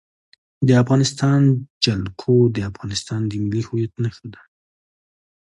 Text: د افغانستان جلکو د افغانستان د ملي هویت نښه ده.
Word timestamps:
د 0.67 0.69
افغانستان 0.83 1.41
جلکو 1.85 2.35
د 2.55 2.57
افغانستان 2.69 3.21
د 3.27 3.31
ملي 3.43 3.61
هویت 3.67 3.93
نښه 4.03 4.25
ده. 4.33 4.41